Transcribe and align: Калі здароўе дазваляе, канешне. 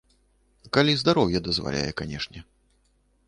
Калі 0.77 0.95
здароўе 1.01 1.37
дазваляе, 1.47 1.91
канешне. 2.03 2.39